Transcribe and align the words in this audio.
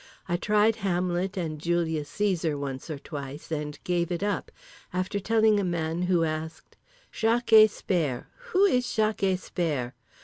I 0.27 0.35
tried 0.35 0.77
Hamlet 0.77 1.37
and 1.37 1.59
Julius 1.61 2.09
Caesar 2.09 2.57
once 2.57 2.89
or 2.89 2.97
twice, 2.97 3.51
and 3.51 3.77
gave 3.83 4.11
it 4.11 4.23
up, 4.23 4.51
after 4.91 5.19
telling 5.19 5.59
a 5.59 5.63
man 5.63 6.01
who 6.09 6.23
asked 6.23 6.75
"Shah 7.11 7.39
kay 7.39 7.67
spare, 7.67 8.27
who 8.49 8.65
is 8.65 8.91
Shah 8.91 9.11
kay 9.13 9.35
spare?" 9.35 9.93